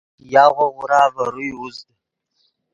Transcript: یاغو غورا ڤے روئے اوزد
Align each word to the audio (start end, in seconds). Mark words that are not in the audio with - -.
یاغو 0.33 0.67
غورا 0.75 1.01
ڤے 1.13 1.23
روئے 1.33 1.49
اوزد 1.57 1.87